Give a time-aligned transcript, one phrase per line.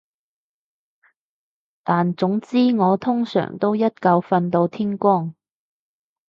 [1.83, 5.35] 但總之我通常都一覺瞓到天光